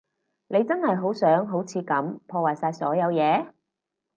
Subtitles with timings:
[0.47, 3.53] 你真係想好似噉破壞晒所有嘢？